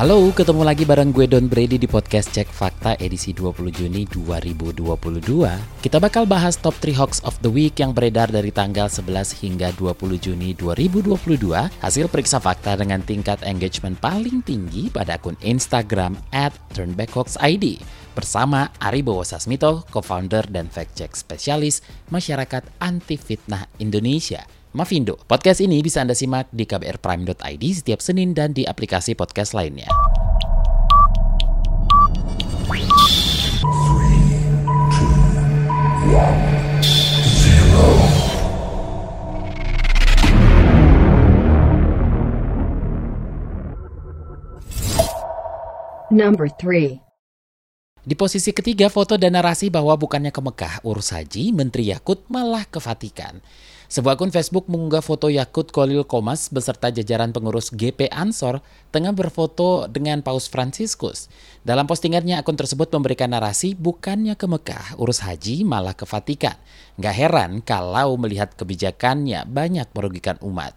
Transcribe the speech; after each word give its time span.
Halo, 0.00 0.32
ketemu 0.32 0.64
lagi 0.64 0.88
bareng 0.88 1.12
gue 1.12 1.28
Don 1.28 1.44
Brady 1.44 1.76
di 1.76 1.84
podcast 1.84 2.32
Cek 2.32 2.48
Fakta 2.48 2.96
edisi 2.96 3.36
20 3.36 3.68
Juni 3.68 4.08
2022. 4.08 4.80
Kita 5.84 6.00
bakal 6.00 6.24
bahas 6.24 6.56
top 6.56 6.72
3 6.80 6.96
hoax 6.96 7.20
of 7.20 7.36
the 7.44 7.52
week 7.52 7.76
yang 7.76 7.92
beredar 7.92 8.32
dari 8.32 8.48
tanggal 8.48 8.88
11 8.88 9.44
hingga 9.44 9.68
20 9.76 10.16
Juni 10.16 10.56
2022, 10.56 11.20
hasil 11.84 12.08
periksa 12.08 12.40
fakta 12.40 12.80
dengan 12.80 13.04
tingkat 13.04 13.44
engagement 13.44 14.00
paling 14.00 14.40
tinggi 14.40 14.88
pada 14.88 15.20
akun 15.20 15.36
Instagram 15.44 16.16
at 16.32 16.56
turnbackhoaxid 16.72 17.84
bersama 18.16 18.72
Ari 18.80 19.04
Bowo 19.04 19.20
Sasmito, 19.20 19.84
co-founder 19.92 20.48
dan 20.48 20.72
fact-check 20.72 21.12
spesialis 21.12 21.84
Masyarakat 22.08 22.64
Anti 22.80 23.20
Fitnah 23.20 23.68
Indonesia. 23.76 24.59
Mavindo. 24.70 25.18
Podcast 25.26 25.58
ini 25.58 25.82
bisa 25.82 26.00
Anda 26.02 26.14
simak 26.14 26.46
di 26.54 26.62
kbrprime.id 26.62 27.64
setiap 27.74 27.98
Senin 27.98 28.30
dan 28.32 28.54
di 28.54 28.62
aplikasi 28.62 29.18
podcast 29.18 29.52
lainnya. 29.52 29.90
Number 46.10 46.50
3. 46.50 47.09
Di 48.00 48.16
posisi 48.16 48.48
ketiga, 48.56 48.88
foto 48.88 49.20
dan 49.20 49.36
narasi 49.36 49.68
bahwa 49.68 49.92
bukannya 49.92 50.32
ke 50.32 50.40
Mekah 50.40 50.74
urus 50.88 51.12
haji, 51.12 51.52
Menteri 51.52 51.92
Yakut 51.92 52.24
malah 52.32 52.64
ke 52.64 52.80
Vatikan. 52.80 53.44
Sebuah 53.92 54.16
akun 54.16 54.32
Facebook 54.32 54.72
mengunggah 54.72 55.04
foto 55.04 55.28
Yakut 55.28 55.68
Kolil 55.68 56.08
Komas 56.08 56.48
beserta 56.48 56.88
jajaran 56.88 57.36
pengurus 57.36 57.68
GP 57.68 58.08
Ansor 58.08 58.64
tengah 58.88 59.12
berfoto 59.12 59.84
dengan 59.84 60.24
Paus 60.24 60.48
Franciscus. 60.48 61.28
Dalam 61.60 61.84
postingannya, 61.84 62.40
akun 62.40 62.56
tersebut 62.56 62.88
memberikan 62.88 63.28
narasi 63.36 63.76
bukannya 63.76 64.32
ke 64.32 64.48
Mekah, 64.48 64.96
urus 64.96 65.20
haji 65.20 65.68
malah 65.68 65.92
ke 65.92 66.08
Vatikan. 66.08 66.56
Gak 66.96 67.12
heran 67.12 67.60
kalau 67.60 68.16
melihat 68.16 68.56
kebijakannya 68.56 69.44
banyak 69.44 69.92
merugikan 69.92 70.40
umat. 70.40 70.72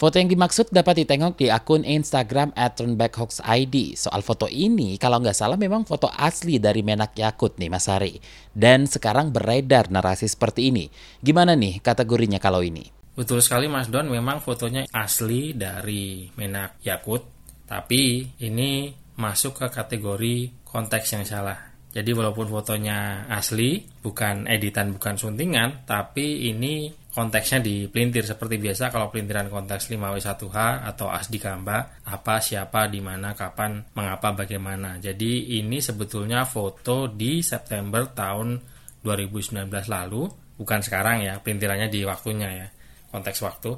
Foto 0.00 0.16
yang 0.16 0.32
dimaksud 0.32 0.72
dapat 0.72 1.04
ditengok 1.04 1.36
di 1.36 1.52
akun 1.52 1.84
Instagram 1.84 2.56
turnbackhoaxid. 2.56 4.00
Soal 4.00 4.24
foto 4.24 4.48
ini, 4.48 4.96
kalau 4.96 5.20
nggak 5.20 5.36
salah 5.36 5.60
memang 5.60 5.84
foto 5.84 6.08
asli 6.08 6.56
dari 6.56 6.80
Menak 6.80 7.12
Yakut 7.20 7.60
nih 7.60 7.68
Mas 7.68 7.84
Hari. 7.84 8.16
Dan 8.48 8.88
sekarang 8.88 9.28
beredar 9.28 9.92
narasi 9.92 10.24
seperti 10.24 10.72
ini. 10.72 10.88
Gimana 11.20 11.52
nih 11.52 11.84
kategorinya 11.84 12.40
kalau 12.40 12.64
ini? 12.64 12.88
Betul 13.12 13.44
sekali 13.44 13.68
Mas 13.68 13.92
Don, 13.92 14.08
memang 14.08 14.40
fotonya 14.40 14.88
asli 14.88 15.52
dari 15.52 16.32
Menak 16.32 16.80
Yakut, 16.80 17.52
tapi 17.68 18.24
ini 18.40 18.88
masuk 19.20 19.60
ke 19.60 19.66
kategori 19.68 20.64
konteks 20.64 21.12
yang 21.12 21.28
salah. 21.28 21.60
Jadi 21.92 22.16
walaupun 22.16 22.48
fotonya 22.48 23.28
asli, 23.28 23.84
bukan 24.00 24.48
editan, 24.48 24.96
bukan 24.96 25.20
suntingan, 25.20 25.84
tapi 25.84 26.48
ini 26.48 26.88
konteksnya 27.10 27.58
dipelintir 27.58 28.22
seperti 28.22 28.62
biasa 28.62 28.94
kalau 28.94 29.10
pelintiran 29.10 29.50
konteks 29.50 29.90
5W1H 29.90 30.58
atau 30.86 31.10
ASDI 31.10 31.38
Kamba, 31.42 31.98
apa, 32.06 32.38
siapa, 32.38 32.86
di 32.86 33.02
mana, 33.02 33.34
kapan, 33.34 33.82
mengapa, 33.98 34.46
bagaimana. 34.46 35.02
Jadi 35.02 35.58
ini 35.58 35.82
sebetulnya 35.82 36.46
foto 36.46 37.10
di 37.10 37.42
September 37.42 38.06
tahun 38.14 38.62
2019 39.02 39.66
lalu, 39.90 40.22
bukan 40.54 40.80
sekarang 40.86 41.26
ya, 41.26 41.42
pelintirannya 41.42 41.90
di 41.90 42.06
waktunya 42.06 42.48
ya, 42.54 42.68
konteks 43.10 43.42
waktu. 43.42 43.70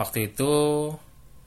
Waktu 0.00 0.32
itu 0.32 0.52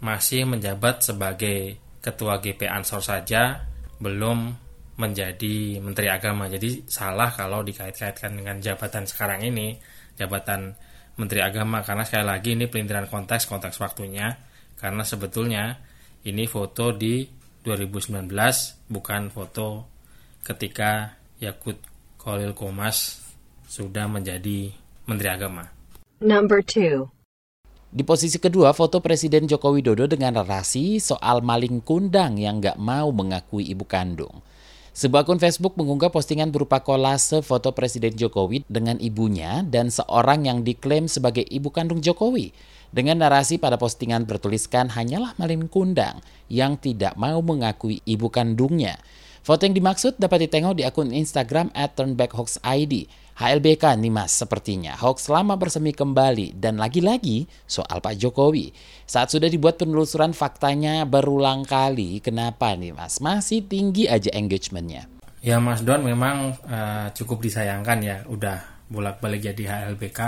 masih 0.05 0.45
menjabat 0.45 1.01
sebagai 1.01 1.81
ketua 1.97 2.37
GP 2.37 2.69
Ansor 2.69 3.01
saja, 3.01 3.65
belum 3.97 4.53
menjadi 5.01 5.81
Menteri 5.81 6.13
Agama. 6.13 6.45
Jadi 6.45 6.85
salah 6.85 7.33
kalau 7.33 7.65
dikait-kaitkan 7.65 8.37
dengan 8.37 8.61
jabatan 8.61 9.09
sekarang 9.09 9.41
ini, 9.41 9.73
jabatan 10.13 10.77
Menteri 11.13 11.45
Agama 11.45 11.85
karena 11.85 12.03
sekali 12.07 12.25
lagi 12.25 12.57
ini 12.57 12.65
pelintiran 12.65 13.05
konteks 13.05 13.45
konteks 13.45 13.77
waktunya 13.77 14.33
karena 14.77 15.05
sebetulnya 15.05 15.77
ini 16.25 16.49
foto 16.49 16.89
di 16.89 17.27
2019 17.63 18.27
bukan 18.89 19.29
foto 19.29 19.87
ketika 20.43 21.15
Yakut 21.39 21.79
Kolil 22.19 22.51
Komas 22.55 23.23
sudah 23.67 24.07
menjadi 24.07 24.71
Menteri 25.07 25.29
Agama. 25.31 25.63
Number 26.23 26.63
2. 26.63 27.03
Di 27.93 28.01
posisi 28.01 28.41
kedua, 28.41 28.73
foto 28.73 29.03
Presiden 29.03 29.45
Joko 29.45 29.69
Widodo 29.69 30.09
dengan 30.09 30.41
narasi 30.41 30.97
soal 30.97 31.45
maling 31.45 31.83
kundang 31.85 32.41
yang 32.41 32.57
nggak 32.57 32.81
mau 32.81 33.13
mengakui 33.13 33.69
ibu 33.69 33.85
kandung. 33.85 34.41
Sebuah 34.93 35.25
akun 35.25 35.41
Facebook 35.41 35.73
mengunggah 35.73 36.13
postingan 36.13 36.53
berupa 36.53 36.77
kolase 36.77 37.41
foto 37.41 37.73
Presiden 37.73 38.13
Jokowi 38.13 38.61
dengan 38.69 39.01
ibunya 39.01 39.65
dan 39.65 39.89
seorang 39.89 40.45
yang 40.45 40.61
diklaim 40.61 41.09
sebagai 41.09 41.41
ibu 41.49 41.73
kandung 41.73 41.97
Jokowi. 41.97 42.53
Dengan 42.93 43.25
narasi 43.25 43.57
pada 43.57 43.81
postingan 43.81 44.29
bertuliskan 44.29 44.93
hanyalah 44.93 45.33
Malin 45.41 45.65
Kundang 45.65 46.21
yang 46.45 46.77
tidak 46.77 47.17
mau 47.17 47.41
mengakui 47.41 48.05
ibu 48.05 48.29
kandungnya. 48.29 49.01
Foto 49.43 49.67
yang 49.67 49.75
dimaksud 49.75 50.23
dapat 50.23 50.47
ditengok 50.47 50.79
di 50.79 50.87
akun 50.87 51.11
Instagram 51.11 51.67
at 51.75 51.99
turnbackhoaxid. 51.99 53.11
HLBK 53.33 53.97
nih 53.99 54.13
mas 54.13 54.31
sepertinya, 54.31 54.95
hoax 54.95 55.27
lama 55.27 55.59
bersemi 55.59 55.91
kembali 55.91 56.55
dan 56.55 56.79
lagi-lagi 56.79 57.49
soal 57.67 57.99
Pak 57.99 58.15
Jokowi. 58.15 58.71
Saat 59.03 59.35
sudah 59.35 59.51
dibuat 59.51 59.81
penelusuran 59.81 60.31
faktanya 60.31 61.03
berulang 61.03 61.67
kali, 61.67 62.23
kenapa 62.23 62.77
nih 62.77 62.95
mas? 62.95 63.19
Masih 63.19 63.65
tinggi 63.65 64.07
aja 64.07 64.31
engagementnya. 64.31 65.11
Ya 65.43 65.59
Mas 65.59 65.83
Don 65.83 66.07
memang 66.07 66.55
uh, 66.63 67.11
cukup 67.11 67.43
disayangkan 67.43 67.99
ya, 67.99 68.17
udah 68.29 68.87
bolak-balik 68.87 69.43
jadi 69.43 69.91
HLBK, 69.91 70.19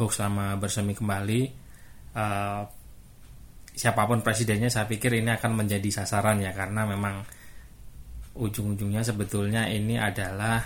hoax 0.00 0.24
lama 0.24 0.56
bersemi 0.56 0.96
kembali. 0.96 1.40
Uh, 2.16 2.64
siapa 3.76 4.08
pun 4.08 4.24
presidennya 4.24 4.72
saya 4.72 4.88
pikir 4.88 5.20
ini 5.20 5.36
akan 5.36 5.52
menjadi 5.52 6.00
sasaran 6.00 6.40
ya, 6.40 6.56
karena 6.56 6.88
memang 6.88 7.28
ujung-ujungnya 8.38 9.02
sebetulnya 9.02 9.66
ini 9.66 9.98
adalah 9.98 10.62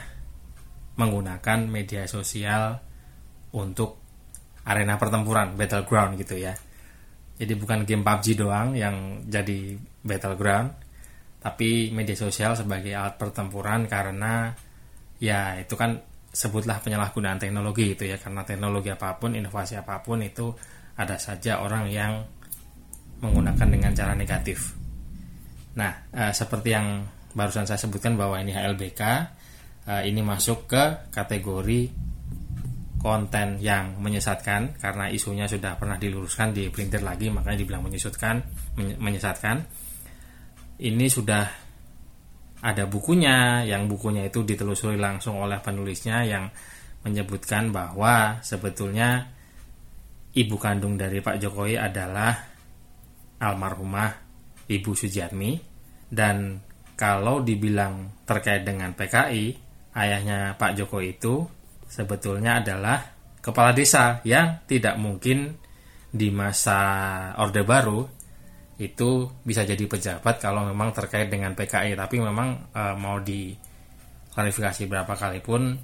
menggunakan 1.00 1.64
media 1.64 2.04
sosial 2.04 2.76
untuk 3.56 3.96
arena 4.68 5.00
pertempuran, 5.00 5.56
battleground 5.56 6.20
gitu 6.20 6.36
ya. 6.36 6.52
Jadi 7.40 7.52
bukan 7.56 7.82
game 7.88 8.04
PUBG 8.04 8.38
doang 8.38 8.76
yang 8.76 9.24
jadi 9.26 9.74
battleground, 10.04 10.68
tapi 11.42 11.90
media 11.90 12.14
sosial 12.14 12.54
sebagai 12.54 12.92
alat 12.94 13.18
pertempuran 13.18 13.88
karena 13.88 14.52
ya 15.18 15.58
itu 15.58 15.74
kan 15.74 15.98
sebutlah 16.32 16.80
penyalahgunaan 16.80 17.36
teknologi 17.36 17.92
itu 17.92 18.08
ya 18.08 18.16
karena 18.20 18.46
teknologi 18.46 18.92
apa 18.92 19.16
pun, 19.18 19.34
inovasi 19.34 19.80
apa 19.80 20.00
pun 20.00 20.22
itu 20.22 20.54
ada 20.96 21.16
saja 21.16 21.64
orang 21.64 21.88
yang 21.88 22.22
menggunakan 23.20 23.68
dengan 23.68 23.92
cara 23.96 24.12
negatif. 24.14 24.76
Nah, 25.78 25.92
eh, 26.12 26.32
seperti 26.36 26.68
yang 26.72 26.86
barusan 27.32 27.64
saya 27.68 27.80
sebutkan 27.80 28.16
bahwa 28.16 28.40
ini 28.40 28.52
HLBK, 28.52 29.02
uh, 29.88 30.02
ini 30.04 30.20
masuk 30.20 30.68
ke 30.68 31.12
kategori 31.12 31.90
konten 33.02 33.58
yang 33.58 33.98
menyesatkan 33.98 34.78
karena 34.78 35.10
isunya 35.10 35.50
sudah 35.50 35.74
pernah 35.74 35.98
diluruskan 35.98 36.54
di 36.54 36.70
printer 36.70 37.02
lagi 37.02 37.34
makanya 37.34 37.58
dibilang 37.58 37.82
menyesatkan 37.82 38.36
menyesatkan. 38.78 39.56
Ini 40.82 41.06
sudah 41.10 41.44
ada 42.62 42.86
bukunya 42.86 43.66
yang 43.66 43.90
bukunya 43.90 44.30
itu 44.30 44.46
ditelusuri 44.46 44.94
langsung 44.94 45.42
oleh 45.42 45.58
penulisnya 45.58 46.22
yang 46.22 46.46
menyebutkan 47.02 47.74
bahwa 47.74 48.38
sebetulnya 48.46 49.26
ibu 50.38 50.56
kandung 50.62 50.94
dari 50.94 51.18
Pak 51.18 51.42
Jokowi 51.42 51.74
adalah 51.74 52.38
almarhumah 53.42 54.10
Ibu 54.70 54.94
Sujiatmi 54.94 55.58
dan 56.06 56.62
kalau 57.02 57.42
dibilang 57.42 58.22
terkait 58.22 58.62
dengan 58.62 58.94
PKI 58.94 59.58
ayahnya 59.98 60.54
Pak 60.54 60.78
Joko 60.78 61.02
itu 61.02 61.42
sebetulnya 61.90 62.62
adalah 62.62 63.02
kepala 63.42 63.74
desa 63.74 64.22
yang 64.22 64.62
tidak 64.70 64.94
mungkin 65.02 65.58
di 66.14 66.30
masa 66.30 66.78
Orde 67.42 67.66
Baru 67.66 68.06
itu 68.78 69.26
bisa 69.42 69.66
jadi 69.66 69.82
pejabat 69.82 70.38
kalau 70.38 70.62
memang 70.62 70.94
terkait 70.94 71.26
dengan 71.26 71.58
PKI 71.58 71.98
tapi 71.98 72.22
memang 72.22 72.70
e, 72.70 72.82
mau 72.94 73.18
diklarifikasi 73.18 74.86
berapa 74.86 75.10
kali 75.18 75.42
pun 75.42 75.74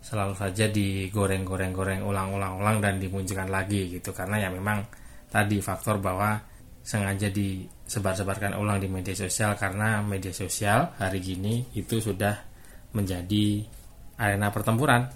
selalu 0.00 0.34
saja 0.34 0.66
digoreng-goreng-goreng 0.72 2.02
ulang-ulang-ulang 2.08 2.80
dan 2.82 2.98
dimunculkan 2.98 3.52
lagi 3.52 4.00
gitu. 4.00 4.10
Karena 4.10 4.42
ya 4.42 4.50
memang 4.50 4.82
tadi 5.30 5.62
faktor 5.62 6.02
bahwa 6.02 6.42
sengaja 6.82 7.30
disebar-sebarkan 7.30 8.58
ulang 8.58 8.82
di 8.82 8.90
media 8.90 9.14
sosial 9.14 9.54
karena 9.54 10.02
media 10.02 10.34
sosial 10.34 10.94
hari 10.98 11.22
gini 11.22 11.70
itu 11.78 12.02
sudah 12.02 12.34
menjadi 12.92 13.64
arena 14.18 14.50
pertempuran. 14.50 15.08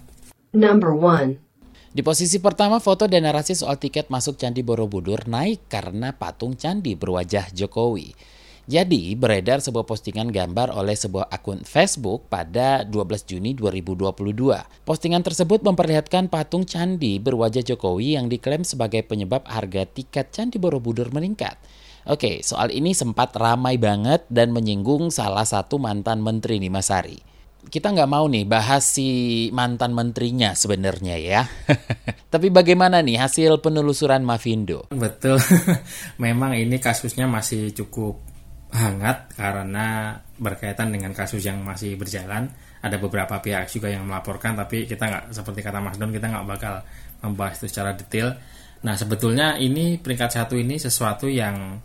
Number 0.57 0.95
1. 0.95 1.47
Di 1.97 2.05
posisi 2.05 2.37
pertama, 2.41 2.77
foto 2.77 3.09
dan 3.09 3.25
narasi 3.25 3.57
soal 3.57 3.81
tiket 3.81 4.13
masuk 4.13 4.37
Candi 4.37 4.61
Borobudur 4.61 5.25
naik 5.25 5.65
karena 5.69 6.13
patung 6.13 6.53
candi 6.53 6.93
berwajah 6.93 7.49
Jokowi. 7.57 8.13
Jadi, 8.67 9.15
beredar 9.15 9.63
sebuah 9.63 9.87
postingan 9.87 10.35
gambar 10.35 10.75
oleh 10.75 10.99
sebuah 10.99 11.31
akun 11.31 11.63
Facebook 11.63 12.27
pada 12.27 12.83
12 12.83 13.23
Juni 13.23 13.55
2022. 13.55 14.11
Postingan 14.83 15.23
tersebut 15.23 15.63
memperlihatkan 15.63 16.27
patung 16.27 16.67
candi 16.67 17.23
berwajah 17.23 17.63
Jokowi 17.63 18.19
yang 18.19 18.27
diklaim 18.27 18.67
sebagai 18.67 19.07
penyebab 19.07 19.47
harga 19.47 19.87
tiket 19.87 20.35
Candi 20.35 20.59
Borobudur 20.59 21.15
meningkat. 21.15 21.55
Oke, 22.11 22.43
soal 22.43 22.75
ini 22.75 22.91
sempat 22.91 23.39
ramai 23.39 23.79
banget 23.79 24.27
dan 24.27 24.51
menyinggung 24.51 25.15
salah 25.15 25.47
satu 25.47 25.79
mantan 25.79 26.19
menteri 26.19 26.59
nih 26.59 26.75
Mas 26.75 26.91
Ari 26.91 27.39
kita 27.67 27.91
nggak 27.91 28.11
mau 28.11 28.31
nih 28.31 28.47
bahas 28.47 28.87
si 28.87 29.09
mantan 29.51 29.91
menterinya 29.91 30.55
sebenarnya 30.55 31.19
ya. 31.19 31.43
Tapi 32.33 32.55
bagaimana 32.55 33.03
nih 33.03 33.19
hasil 33.19 33.59
penelusuran 33.59 34.23
Mavindo? 34.23 34.87
Betul, 34.95 35.43
memang 36.23 36.55
ini 36.55 36.79
kasusnya 36.79 37.27
masih 37.27 37.75
cukup 37.75 38.36
hangat 38.77 39.33
karena 39.33 40.13
berkaitan 40.37 40.93
dengan 40.93 41.17
kasus 41.17 41.41
yang 41.41 41.65
masih 41.65 41.97
berjalan. 41.97 42.53
Ada 42.85 43.01
beberapa 43.01 43.41
pihak 43.41 43.73
juga 43.73 43.89
yang 43.89 44.05
melaporkan, 44.05 44.55
tapi 44.55 44.85
kita 44.85 45.09
nggak 45.09 45.25
seperti 45.33 45.65
kata 45.65 45.81
Mas 45.81 45.97
Don, 45.97 46.13
kita 46.13 46.29
nggak 46.29 46.47
bakal 46.47 46.85
membahas 47.25 47.57
itu 47.65 47.67
secara 47.73 47.97
detail. 47.97 48.37
Nah 48.85 48.95
sebetulnya 48.95 49.57
ini 49.57 49.97
peringkat 49.97 50.31
satu 50.37 50.55
ini 50.55 50.77
sesuatu 50.77 51.27
yang 51.27 51.81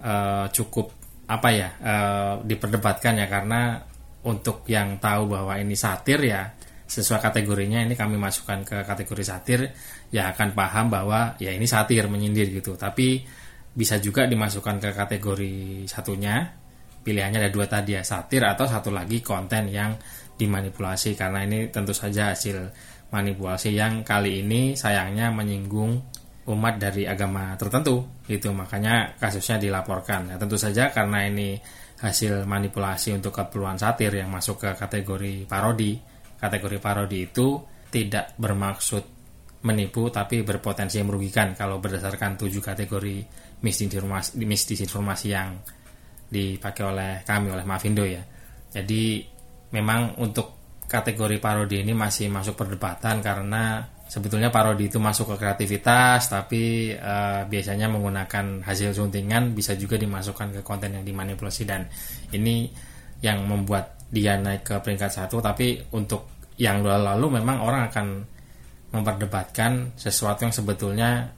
uh, 0.00 0.46
cukup 0.48 0.94
apa 1.30 1.48
ya 1.54 1.68
uh, 1.78 2.34
diperdebatkan 2.42 3.22
ya 3.22 3.26
karena 3.30 3.78
untuk 4.26 4.66
yang 4.66 4.98
tahu 4.98 5.30
bahwa 5.30 5.54
ini 5.58 5.78
satir 5.78 6.18
ya 6.26 6.50
sesuai 6.90 7.22
kategorinya 7.22 7.86
ini 7.86 7.94
kami 7.94 8.18
masukkan 8.18 8.66
ke 8.66 8.82
kategori 8.82 9.22
satir 9.22 9.60
ya 10.10 10.34
akan 10.34 10.58
paham 10.58 10.90
bahwa 10.90 11.38
ya 11.38 11.54
ini 11.54 11.70
satir 11.70 12.10
menyindir 12.10 12.50
gitu 12.50 12.74
tapi 12.74 13.22
bisa 13.80 13.96
juga 13.96 14.28
dimasukkan 14.28 14.76
ke 14.76 14.90
kategori 14.92 15.54
satunya. 15.88 16.44
Pilihannya 17.00 17.40
ada 17.40 17.48
dua 17.48 17.64
tadi 17.64 17.96
ya 17.96 18.04
satir 18.04 18.44
atau 18.44 18.68
satu 18.68 18.92
lagi 18.92 19.24
konten 19.24 19.72
yang 19.72 19.96
dimanipulasi. 20.36 21.16
Karena 21.16 21.48
ini 21.48 21.72
tentu 21.72 21.96
saja 21.96 22.36
hasil 22.36 22.60
manipulasi 23.08 23.72
yang 23.72 24.04
kali 24.04 24.44
ini 24.44 24.76
sayangnya 24.76 25.32
menyinggung 25.32 25.96
umat 26.52 26.76
dari 26.76 27.08
agama 27.08 27.56
tertentu. 27.56 28.20
Gitu 28.28 28.52
makanya 28.52 29.16
kasusnya 29.16 29.56
dilaporkan. 29.56 30.28
Ya, 30.28 30.36
tentu 30.36 30.60
saja 30.60 30.92
karena 30.92 31.24
ini 31.24 31.56
hasil 32.04 32.44
manipulasi 32.44 33.16
untuk 33.16 33.32
keperluan 33.32 33.80
satir 33.80 34.12
yang 34.12 34.28
masuk 34.28 34.60
ke 34.60 34.76
kategori 34.76 35.48
parodi. 35.48 35.96
Kategori 36.36 36.76
parodi 36.84 37.32
itu 37.32 37.64
tidak 37.88 38.36
bermaksud 38.36 39.20
menipu 39.60 40.08
tapi 40.08 40.40
berpotensi 40.40 41.04
merugikan 41.04 41.52
kalau 41.52 41.80
berdasarkan 41.80 42.40
tujuh 42.40 42.64
kategori 42.64 43.16
misinformasi, 43.60 44.40
misinformasi 44.40 45.28
yang 45.32 45.60
dipakai 46.30 46.82
oleh 46.86 47.12
kami 47.26 47.52
oleh 47.52 47.66
Mavindo 47.66 48.06
ya. 48.06 48.22
Jadi 48.70 49.24
memang 49.74 50.18
untuk 50.22 50.60
kategori 50.90 51.38
parodi 51.38 51.86
ini 51.86 51.94
masih 51.94 52.26
masuk 52.26 52.58
perdebatan 52.58 53.22
karena 53.22 53.86
sebetulnya 54.10 54.50
parodi 54.50 54.90
itu 54.90 54.98
masuk 54.98 55.34
ke 55.34 55.46
kreativitas 55.46 56.26
tapi 56.26 56.90
uh, 56.98 57.46
biasanya 57.46 57.86
menggunakan 57.86 58.66
hasil 58.66 58.90
suntingan 58.90 59.54
bisa 59.54 59.78
juga 59.78 59.94
dimasukkan 59.94 60.58
ke 60.58 60.60
konten 60.66 60.98
yang 60.98 61.06
dimanipulasi 61.06 61.62
dan 61.62 61.86
ini 62.34 62.66
yang 63.22 63.46
membuat 63.46 64.02
dia 64.10 64.34
naik 64.34 64.66
ke 64.66 64.74
peringkat 64.82 65.14
satu 65.14 65.38
tapi 65.38 65.78
untuk 65.94 66.42
yang 66.58 66.82
lalu 66.82 67.38
memang 67.38 67.62
orang 67.62 67.86
akan 67.86 68.06
memperdebatkan 68.90 69.94
sesuatu 69.94 70.42
yang 70.42 70.54
sebetulnya 70.54 71.30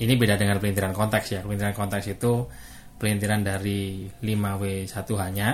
ini 0.00 0.12
beda 0.16 0.40
dengan 0.40 0.56
pelintiran 0.56 0.96
konteks 0.96 1.26
ya. 1.36 1.40
Pelintiran 1.44 1.76
konteks 1.76 2.06
itu 2.08 2.48
pelintiran 2.96 3.44
dari 3.44 4.08
5W1 4.08 5.08
hanya 5.20 5.48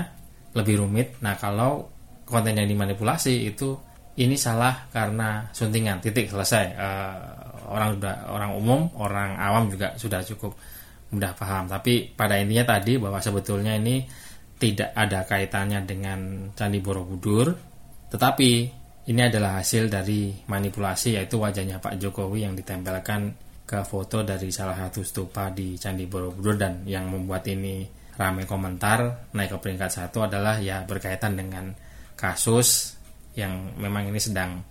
lebih 0.54 0.82
rumit. 0.82 1.18
Nah 1.22 1.34
kalau 1.36 1.90
konten 2.26 2.58
yang 2.58 2.66
dimanipulasi 2.70 3.46
itu 3.50 3.74
ini 4.16 4.38
salah 4.38 4.86
karena 4.88 5.50
suntingan. 5.50 5.98
Titik 6.00 6.30
selesai. 6.30 6.66
Uh, 6.78 7.16
orang 7.66 7.98
sudah 7.98 8.14
orang 8.30 8.50
umum 8.54 8.80
orang 9.02 9.34
awam 9.36 9.66
juga 9.66 9.98
sudah 9.98 10.22
cukup 10.22 10.54
mudah 11.10 11.34
paham. 11.34 11.66
Tapi 11.66 12.14
pada 12.14 12.38
intinya 12.38 12.78
tadi 12.78 12.96
bahwa 12.96 13.18
sebetulnya 13.18 13.74
ini 13.74 14.06
tidak 14.56 14.96
ada 14.96 15.28
kaitannya 15.28 15.84
dengan 15.84 16.48
Candi 16.56 16.80
Borobudur 16.80 17.52
tetapi 18.08 18.50
ini 19.06 19.20
adalah 19.22 19.62
hasil 19.62 19.86
dari 19.92 20.34
manipulasi 20.48 21.20
yaitu 21.20 21.38
wajahnya 21.38 21.78
Pak 21.78 22.00
Jokowi 22.00 22.48
yang 22.48 22.54
ditempelkan 22.56 23.45
ke 23.66 23.82
foto 23.82 24.22
dari 24.22 24.54
salah 24.54 24.78
satu 24.78 25.02
stupa 25.02 25.50
di 25.50 25.74
Candi 25.74 26.06
Borobudur 26.06 26.54
dan 26.54 26.86
yang 26.86 27.10
membuat 27.10 27.42
ini 27.50 27.82
ramai 28.16 28.46
komentar 28.46 29.28
naik 29.34 29.58
ke 29.58 29.58
peringkat 29.58 29.90
satu 29.90 30.24
adalah 30.24 30.56
ya 30.62 30.86
berkaitan 30.86 31.34
dengan 31.34 31.74
kasus 32.14 32.96
yang 33.36 33.76
memang 33.76 34.08
ini 34.08 34.22
sedang 34.22 34.64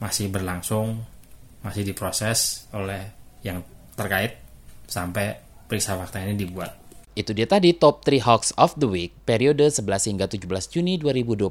masih 0.00 0.32
berlangsung, 0.32 1.04
masih 1.60 1.84
diproses 1.84 2.70
oleh 2.72 3.12
yang 3.44 3.60
terkait 3.98 4.40
sampai 4.88 5.36
periksa 5.68 5.98
fakta 5.98 6.24
ini 6.24 6.38
dibuat. 6.38 6.86
Itu 7.16 7.32
dia 7.32 7.48
tadi 7.48 7.72
top 7.72 8.04
3 8.04 8.28
hoax 8.28 8.52
of 8.60 8.76
the 8.76 8.84
week 8.84 9.16
periode 9.24 9.64
11 9.64 9.80
hingga 10.12 10.28
17 10.28 10.68
Juni 10.68 11.00
2022. 11.00 11.48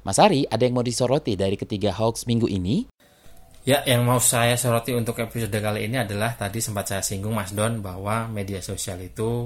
Mas 0.00 0.16
Ari, 0.16 0.48
ada 0.48 0.64
yang 0.64 0.80
mau 0.80 0.84
disoroti 0.84 1.36
dari 1.36 1.60
ketiga 1.60 1.92
hoax 1.92 2.24
minggu 2.24 2.48
ini? 2.48 2.88
Ya, 3.68 3.84
yang 3.84 4.08
mau 4.08 4.16
saya 4.16 4.56
soroti 4.56 4.96
untuk 4.96 5.20
episode 5.20 5.52
kali 5.52 5.92
ini 5.92 6.00
adalah 6.00 6.32
tadi 6.32 6.56
sempat 6.56 6.88
saya 6.88 7.04
singgung 7.04 7.36
Mas 7.36 7.52
Don 7.52 7.84
bahwa 7.84 8.24
media 8.24 8.64
sosial 8.64 8.96
itu 9.04 9.44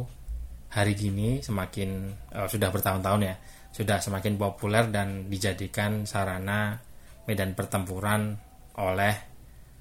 hari 0.71 0.95
gini 0.95 1.43
semakin 1.43 2.07
uh, 2.31 2.47
sudah 2.47 2.71
bertahun-tahun 2.71 3.19
ya 3.27 3.35
sudah 3.75 3.99
semakin 3.99 4.39
populer 4.39 4.87
dan 4.95 5.27
dijadikan 5.27 6.07
sarana 6.07 6.79
medan 7.27 7.59
pertempuran 7.59 8.39
oleh 8.79 9.11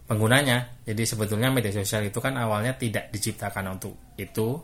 penggunanya. 0.09 0.89
Jadi 0.89 1.05
sebetulnya 1.05 1.53
media 1.53 1.69
sosial 1.69 2.09
itu 2.09 2.17
kan 2.17 2.33
awalnya 2.33 2.73
tidak 2.73 3.13
diciptakan 3.13 3.77
untuk 3.77 3.93
itu. 4.17 4.57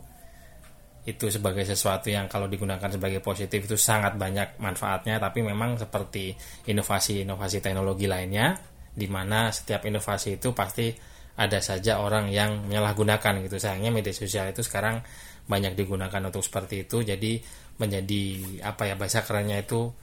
Itu 1.06 1.30
sebagai 1.30 1.62
sesuatu 1.62 2.10
yang 2.10 2.26
kalau 2.26 2.50
digunakan 2.50 2.90
sebagai 2.90 3.22
positif 3.22 3.70
itu 3.70 3.78
sangat 3.78 4.18
banyak 4.18 4.58
manfaatnya, 4.58 5.22
tapi 5.22 5.46
memang 5.46 5.78
seperti 5.78 6.34
inovasi-inovasi 6.66 7.62
teknologi 7.62 8.10
lainnya 8.10 8.58
di 8.98 9.06
mana 9.06 9.54
setiap 9.54 9.86
inovasi 9.86 10.42
itu 10.42 10.50
pasti 10.50 10.90
ada 11.38 11.62
saja 11.62 12.02
orang 12.02 12.34
yang 12.34 12.66
menyalahgunakan 12.66 13.46
gitu. 13.46 13.62
Sayangnya 13.62 13.94
media 13.94 14.10
sosial 14.10 14.50
itu 14.50 14.66
sekarang 14.66 15.06
banyak 15.46 15.78
digunakan 15.78 16.18
untuk 16.26 16.42
seperti 16.42 16.82
itu. 16.82 17.06
Jadi 17.06 17.38
menjadi 17.78 18.22
apa 18.66 18.90
ya 18.90 18.94
bahasa 18.98 19.22
kerennya 19.22 19.62
itu 19.62 19.94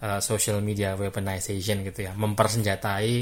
uh, 0.00 0.20
social 0.22 0.62
media 0.62 0.94
weaponization 0.94 1.82
gitu 1.82 2.06
ya 2.06 2.12
mempersenjatai 2.14 3.14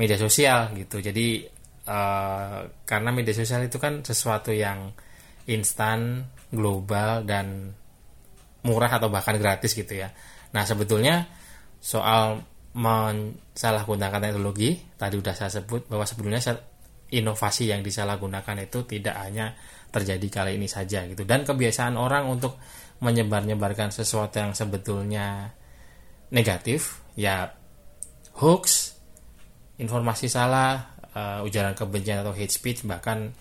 media 0.00 0.16
sosial 0.16 0.72
gitu 0.72 1.04
jadi 1.04 1.46
uh, 1.86 2.58
karena 2.88 3.10
media 3.12 3.36
sosial 3.36 3.68
itu 3.68 3.76
kan 3.76 4.00
sesuatu 4.00 4.50
yang 4.50 4.96
instan 5.48 6.24
global 6.48 7.26
dan 7.28 7.76
murah 8.62 8.92
atau 8.96 9.12
bahkan 9.12 9.36
gratis 9.36 9.76
gitu 9.76 10.00
ya 10.00 10.08
nah 10.56 10.64
sebetulnya 10.64 11.28
soal 11.82 12.40
mensalahgunakan 12.72 14.20
teknologi 14.20 14.80
tadi 14.96 15.20
sudah 15.20 15.34
saya 15.36 15.50
sebut 15.52 15.92
bahwa 15.92 16.08
sebetulnya 16.08 16.40
inovasi 17.12 17.68
yang 17.68 17.84
disalahgunakan 17.84 18.64
itu 18.64 18.88
tidak 18.88 19.20
hanya 19.20 19.52
terjadi 19.92 20.28
kali 20.32 20.56
ini 20.56 20.66
saja 20.66 21.04
gitu. 21.04 21.28
Dan 21.28 21.44
kebiasaan 21.44 22.00
orang 22.00 22.32
untuk 22.32 22.56
menyebar-nyebarkan 23.04 23.92
sesuatu 23.92 24.40
yang 24.40 24.56
sebetulnya 24.56 25.52
negatif 26.32 27.04
ya 27.12 27.52
hoax 28.40 28.96
informasi 29.76 30.32
salah 30.32 30.96
uh, 31.12 31.44
ujaran 31.44 31.76
kebencian 31.76 32.24
atau 32.24 32.32
hate 32.32 32.54
speech 32.54 32.88
bahkan 32.88 33.36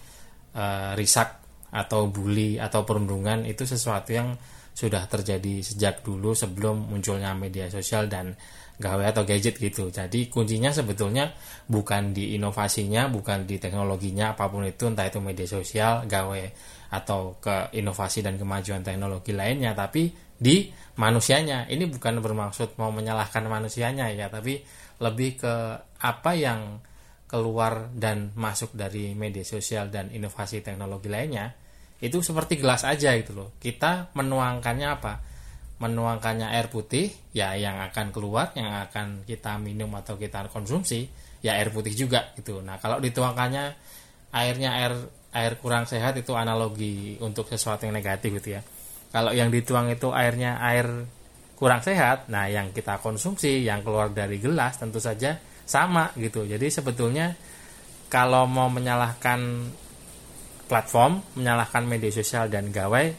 uh, 0.57 0.91
risak 0.99 1.39
atau 1.71 2.11
bully 2.11 2.59
atau 2.59 2.83
perundungan 2.83 3.47
itu 3.47 3.63
sesuatu 3.63 4.11
yang 4.11 4.35
sudah 4.71 5.05
terjadi 5.05 5.61
sejak 5.61 6.01
dulu 6.01 6.31
sebelum 6.33 6.89
munculnya 6.89 7.35
media 7.35 7.67
sosial 7.67 8.07
dan 8.07 8.33
gawe 8.81 9.13
atau 9.13 9.21
gadget 9.21 9.61
gitu. 9.61 9.93
Jadi 9.93 10.31
kuncinya 10.31 10.73
sebetulnya 10.73 11.29
bukan 11.69 12.17
di 12.17 12.33
inovasinya, 12.33 13.11
bukan 13.13 13.45
di 13.45 13.61
teknologinya 13.61 14.33
apa 14.33 14.49
pun 14.49 14.65
itu 14.65 14.89
entah 14.89 15.05
itu 15.05 15.21
media 15.21 15.45
sosial, 15.45 16.09
gawe 16.09 16.43
atau 16.91 17.39
ke 17.39 17.71
inovasi 17.79 18.19
dan 18.19 18.35
kemajuan 18.35 18.83
teknologi 18.83 19.31
lainnya 19.31 19.71
tapi 19.71 20.11
di 20.35 20.67
manusianya 20.99 21.71
ini 21.71 21.87
bukan 21.87 22.19
bermaksud 22.19 22.75
mau 22.75 22.91
menyalahkan 22.91 23.47
manusianya 23.47 24.11
ya 24.11 24.27
tapi 24.27 24.59
lebih 24.99 25.39
ke 25.39 25.55
apa 26.03 26.31
yang 26.35 26.83
keluar 27.31 27.87
dan 27.95 28.35
masuk 28.35 28.75
dari 28.75 29.15
media 29.15 29.47
sosial 29.47 29.87
dan 29.87 30.11
inovasi 30.11 30.59
teknologi 30.59 31.07
lainnya 31.07 31.55
itu 32.01 32.17
seperti 32.25 32.57
gelas 32.57 32.81
aja 32.81 33.13
gitu 33.13 33.37
loh. 33.37 33.49
Kita 33.61 34.09
menuangkannya 34.17 34.87
apa? 34.89 35.13
Menuangkannya 35.77 36.49
air 36.49 36.69
putih 36.69 37.13
ya 37.33 37.53
yang 37.53 37.77
akan 37.77 38.09
keluar 38.09 38.53
yang 38.57 38.73
akan 38.89 39.25
kita 39.25 39.61
minum 39.61 39.89
atau 39.93 40.17
kita 40.17 40.49
konsumsi 40.49 41.05
ya 41.45 41.57
air 41.57 41.69
putih 41.69 41.93
juga 41.93 42.33
gitu. 42.37 42.61
Nah 42.65 42.81
kalau 42.81 42.97
dituangkannya 42.97 43.77
airnya 44.33 44.69
air 44.81 44.93
air 45.31 45.53
kurang 45.61 45.85
sehat 45.85 46.17
itu 46.17 46.33
analogi 46.33 47.15
untuk 47.21 47.45
sesuatu 47.45 47.85
yang 47.85 47.93
negatif 47.93 48.41
gitu 48.41 48.57
ya. 48.57 48.61
Kalau 49.13 49.33
yang 49.33 49.53
dituang 49.53 49.89
itu 49.93 50.09
airnya 50.09 50.57
air 50.61 50.85
kurang 51.57 51.85
sehat 51.85 52.25
nah 52.33 52.49
yang 52.49 52.73
kita 52.73 52.97
konsumsi 52.97 53.61
yang 53.61 53.85
keluar 53.85 54.09
dari 54.09 54.41
gelas 54.41 54.81
tentu 54.81 54.97
saja 54.97 55.37
sama 55.65 56.09
gitu. 56.17 56.49
Jadi 56.49 56.67
sebetulnya 56.73 57.37
kalau 58.09 58.49
mau 58.49 58.67
menyalahkan 58.67 59.69
platform 60.71 61.19
menyalahkan 61.35 61.83
media 61.83 62.07
sosial 62.15 62.47
dan 62.47 62.71
gawai 62.71 63.11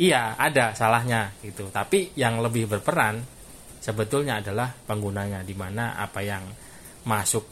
iya 0.00 0.32
ada 0.40 0.72
salahnya 0.72 1.36
gitu. 1.44 1.68
Tapi 1.68 2.16
yang 2.16 2.40
lebih 2.40 2.64
berperan 2.64 3.20
sebetulnya 3.84 4.40
adalah 4.40 4.72
penggunanya 4.72 5.44
di 5.44 5.52
mana 5.52 6.00
apa 6.00 6.24
yang 6.24 6.48
masuk 7.04 7.44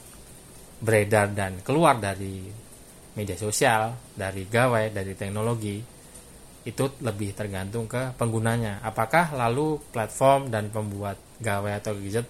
beredar 0.81 1.29
dan 1.37 1.61
keluar 1.61 2.01
dari 2.01 2.49
media 3.13 3.37
sosial 3.37 3.93
dari 4.17 4.49
gawai 4.49 4.89
dari 4.89 5.13
teknologi 5.13 5.77
itu 6.65 6.85
lebih 7.05 7.37
tergantung 7.37 7.85
ke 7.85 8.17
penggunanya. 8.17 8.81
Apakah 8.81 9.37
lalu 9.37 9.77
platform 9.93 10.49
dan 10.49 10.73
pembuat 10.73 11.21
gawai 11.37 11.77
atau 11.77 11.93
gadget 12.01 12.25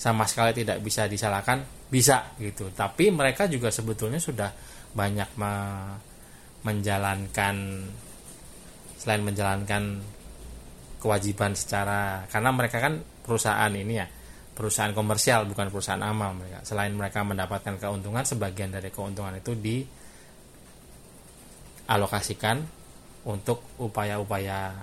sama 0.00 0.24
sekali 0.24 0.56
tidak 0.56 0.80
bisa 0.80 1.04
disalahkan? 1.04 1.60
Bisa 1.90 2.32
gitu. 2.40 2.72
Tapi 2.72 3.12
mereka 3.12 3.44
juga 3.44 3.68
sebetulnya 3.68 4.20
sudah 4.20 4.52
banyak 4.94 5.36
menjalankan 6.60 7.56
selain 9.00 9.24
menjalankan 9.24 10.04
kewajiban 11.00 11.56
secara 11.56 12.28
karena 12.28 12.52
mereka 12.52 12.84
kan 12.84 13.00
perusahaan 13.24 13.72
ini 13.72 13.94
ya 13.96 14.04
perusahaan 14.60 14.92
komersial 14.92 15.48
bukan 15.48 15.72
perusahaan 15.72 16.04
amal 16.04 16.36
mereka. 16.36 16.60
Selain 16.68 16.92
mereka 16.92 17.24
mendapatkan 17.24 17.80
keuntungan 17.80 18.28
sebagian 18.28 18.68
dari 18.68 18.92
keuntungan 18.92 19.40
itu 19.40 19.56
dialokasikan 21.88 22.60
untuk 23.24 23.80
upaya-upaya 23.80 24.76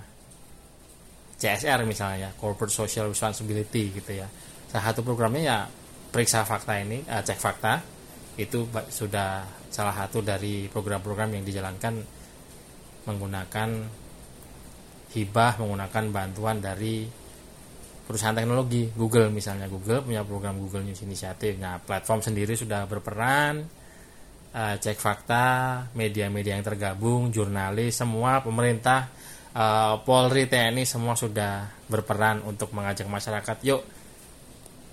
CSR 1.37 1.85
misalnya 1.85 2.33
corporate 2.33 2.73
social 2.73 3.13
responsibility 3.13 3.93
gitu 3.93 4.17
ya. 4.17 4.25
Salah 4.65 4.89
satu 4.89 5.05
programnya 5.05 5.41
ya 5.45 5.69
periksa 6.09 6.41
fakta 6.41 6.81
ini 6.81 7.05
uh, 7.05 7.21
cek 7.21 7.37
fakta 7.37 7.77
itu 8.37 8.69
sudah 8.69 9.45
salah 9.67 9.95
satu 9.97 10.21
dari 10.21 10.69
program-program 10.69 11.37
yang 11.37 11.43
dijalankan 11.43 11.93
menggunakan 13.09 13.69
hibah 15.17 15.53
menggunakan 15.57 16.03
bantuan 16.13 16.61
dari 16.61 17.07
perusahaan 18.05 18.35
teknologi 18.37 18.87
Google 18.93 19.33
misalnya. 19.33 19.65
Google 19.67 20.05
punya 20.05 20.21
program 20.21 20.61
Google 20.61 20.85
News 20.85 21.01
Initiative. 21.03 21.57
Nah 21.59 21.81
platform 21.81 22.21
sendiri 22.21 22.53
sudah 22.53 22.85
berperan 22.85 23.65
uh, 24.53 24.75
cek 24.79 24.97
fakta 24.97 25.45
media-media 25.97 26.55
yang 26.55 26.65
tergabung 26.65 27.29
jurnalis 27.33 27.99
semua 27.99 28.39
pemerintah 28.41 29.11
uh, 29.53 29.99
Polri 30.01 30.47
TNI 30.47 30.83
semua 30.87 31.13
sudah 31.17 31.67
berperan 31.89 32.41
untuk 32.45 32.71
mengajak 32.71 33.05
masyarakat 33.09 33.57
yuk 33.65 33.81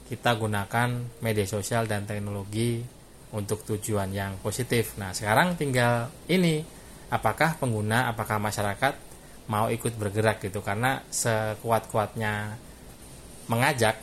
kita 0.04 0.36
gunakan 0.36 0.88
media 1.24 1.46
sosial 1.48 1.88
dan 1.88 2.04
teknologi 2.04 2.84
untuk 3.34 3.66
tujuan 3.66 4.14
yang 4.14 4.38
positif. 4.38 4.94
Nah, 4.96 5.10
sekarang 5.10 5.58
tinggal 5.58 6.08
ini 6.30 6.62
apakah 7.10 7.58
pengguna, 7.58 8.08
apakah 8.14 8.38
masyarakat 8.38 8.94
mau 9.50 9.68
ikut 9.68 9.92
bergerak 10.00 10.40
gitu 10.40 10.64
karena 10.64 11.04
sekuat-kuatnya 11.12 12.56
mengajak 13.52 14.00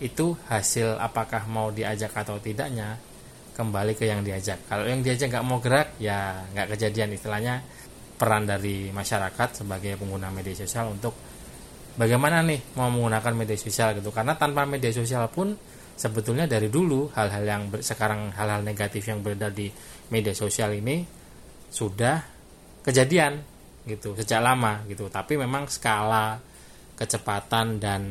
itu 0.00 0.32
hasil 0.48 0.96
apakah 0.96 1.44
mau 1.46 1.68
diajak 1.68 2.16
atau 2.16 2.40
tidaknya 2.40 2.96
kembali 3.54 3.92
ke 3.94 4.08
yang 4.08 4.24
diajak. 4.24 4.64
Kalau 4.66 4.88
yang 4.88 5.04
diajak 5.04 5.30
nggak 5.30 5.46
mau 5.46 5.60
gerak 5.60 5.94
ya 6.00 6.48
nggak 6.50 6.74
kejadian 6.74 7.14
istilahnya 7.14 7.60
peran 8.16 8.48
dari 8.48 8.88
masyarakat 8.90 9.62
sebagai 9.62 10.00
pengguna 10.00 10.32
media 10.32 10.54
sosial 10.56 10.90
untuk 10.90 11.14
bagaimana 11.94 12.42
nih 12.42 12.74
mau 12.74 12.90
menggunakan 12.90 13.34
media 13.34 13.58
sosial 13.58 13.98
gitu 13.98 14.10
karena 14.10 14.34
tanpa 14.34 14.66
media 14.66 14.90
sosial 14.90 15.30
pun 15.30 15.54
sebetulnya 15.94 16.44
dari 16.50 16.68
dulu 16.68 17.10
hal-hal 17.14 17.44
yang 17.46 17.62
ber, 17.70 17.80
sekarang 17.80 18.34
hal-hal 18.34 18.62
negatif 18.66 19.06
yang 19.06 19.22
beredar 19.22 19.54
di 19.54 19.70
media 20.10 20.34
sosial 20.34 20.74
ini 20.74 21.06
sudah 21.70 22.20
kejadian 22.84 23.40
gitu 23.86 24.14
sejak 24.18 24.42
lama 24.42 24.82
gitu. 24.90 25.08
Tapi 25.08 25.38
memang 25.38 25.70
skala 25.70 26.38
kecepatan 26.94 27.82
dan 27.82 28.02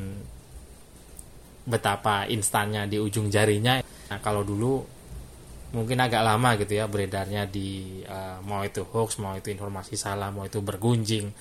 betapa 1.63 2.27
instannya 2.27 2.91
di 2.91 2.99
ujung 2.99 3.31
jarinya 3.31 3.79
nah, 4.11 4.19
kalau 4.19 4.43
dulu 4.43 4.83
mungkin 5.73 5.97
agak 6.03 6.21
lama 6.21 6.59
gitu 6.59 6.75
ya 6.75 6.85
beredarnya 6.85 7.47
di 7.47 8.03
uh, 8.05 8.43
mau 8.43 8.61
itu 8.61 8.83
hoax 8.83 9.17
mau 9.23 9.33
itu 9.33 9.49
informasi 9.49 9.95
salah 9.95 10.29
mau 10.29 10.45
itu 10.45 10.59
bergunjing 10.59 11.31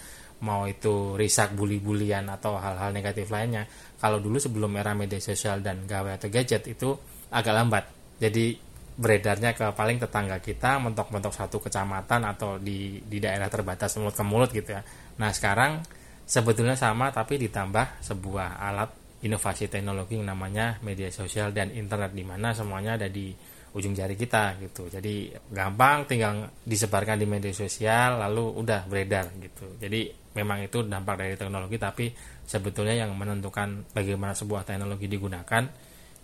mau 0.42 0.66
itu 0.66 1.14
risak 1.18 1.54
bully-bulian 1.54 2.26
atau 2.30 2.58
hal-hal 2.58 2.90
negatif 2.94 3.30
lainnya 3.30 3.66
kalau 4.02 4.18
dulu 4.18 4.42
sebelum 4.42 4.74
era 4.74 4.98
media 4.98 5.22
sosial 5.22 5.62
dan 5.62 5.86
gawe 5.86 6.18
atau 6.18 6.26
gadget 6.26 6.66
itu 6.66 6.90
agak 7.30 7.54
lambat. 7.54 7.84
Jadi 8.18 8.58
beredarnya 8.98 9.54
ke 9.54 9.70
paling 9.72 10.02
tetangga 10.02 10.42
kita 10.42 10.82
mentok-mentok 10.82 11.30
satu 11.30 11.62
kecamatan 11.62 12.26
atau 12.26 12.58
di 12.58 12.98
di 13.06 13.22
daerah 13.22 13.46
terbatas 13.46 13.94
mulut 14.02 14.18
ke 14.18 14.24
mulut 14.26 14.50
gitu 14.50 14.74
ya. 14.74 14.82
Nah 15.22 15.30
sekarang 15.30 15.86
sebetulnya 16.26 16.74
sama 16.74 17.14
tapi 17.14 17.38
ditambah 17.38 18.02
sebuah 18.02 18.58
alat 18.58 18.90
inovasi 19.22 19.70
teknologi 19.70 20.18
yang 20.18 20.34
namanya 20.34 20.82
media 20.82 21.06
sosial 21.14 21.54
dan 21.54 21.70
internet 21.70 22.10
di 22.10 22.26
mana 22.26 22.50
semuanya 22.50 22.98
ada 22.98 23.06
di 23.06 23.30
ujung 23.72 23.94
jari 23.96 24.18
kita 24.18 24.60
gitu. 24.60 24.90
Jadi 24.90 25.32
gampang 25.48 26.04
tinggal 26.04 26.50
disebarkan 26.66 27.16
di 27.16 27.26
media 27.30 27.54
sosial 27.54 28.20
lalu 28.20 28.60
udah 28.60 28.84
beredar 28.84 29.32
gitu. 29.40 29.78
Jadi 29.78 30.10
memang 30.36 30.64
itu 30.64 30.84
dampak 30.84 31.16
dari 31.22 31.34
teknologi 31.38 31.76
tapi 31.80 32.06
sebetulnya 32.46 32.94
yang 33.06 33.14
menentukan 33.14 33.86
bagaimana 33.94 34.36
sebuah 34.36 34.66
teknologi 34.66 35.06
digunakan 35.08 35.64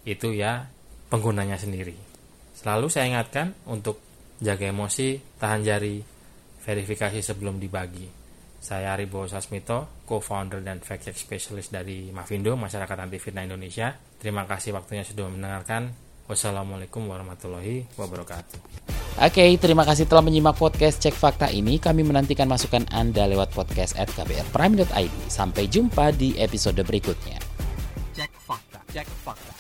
itu 0.04 0.34
ya 0.34 0.66
penggunanya 1.08 1.56
sendiri 1.56 1.94
selalu 2.58 2.86
saya 2.90 3.10
ingatkan 3.10 3.54
untuk 3.70 4.00
jaga 4.38 4.70
emosi 4.70 5.38
tahan 5.38 5.60
jari 5.62 6.00
verifikasi 6.62 7.20
sebelum 7.22 7.56
dibagi 7.62 8.18
saya 8.58 8.98
Aribo 8.98 9.22
Sasmito, 9.30 10.02
co-founder 10.02 10.58
dan 10.66 10.82
fact 10.82 11.06
check 11.06 11.16
specialist 11.16 11.70
dari 11.70 12.10
Mavindo, 12.10 12.58
Masyarakat 12.58 12.96
Anti 12.98 13.18
Fitnah 13.22 13.46
Indonesia. 13.46 13.94
Terima 14.18 14.50
kasih 14.50 14.74
waktunya 14.74 15.06
sudah 15.06 15.30
mendengarkan. 15.30 15.94
Wassalamualaikum 16.26 17.06
warahmatullahi 17.06 17.86
wabarakatuh. 17.96 18.97
Oke, 19.18 19.58
terima 19.58 19.82
kasih 19.82 20.06
telah 20.06 20.22
menyimak 20.22 20.54
podcast 20.54 21.02
Cek 21.02 21.10
Fakta 21.10 21.50
ini. 21.50 21.82
Kami 21.82 22.06
menantikan 22.06 22.46
masukan 22.46 22.86
Anda 22.94 23.26
lewat 23.26 23.50
podcast 23.50 23.98
at 23.98 24.06
kbrprime.id. 24.14 25.10
Sampai 25.26 25.66
jumpa 25.66 26.14
di 26.14 26.38
episode 26.38 26.78
berikutnya. 26.86 27.42
Cek 28.14 28.30
Fakta. 28.38 28.78
Cek 28.94 29.10
Fakta. 29.26 29.57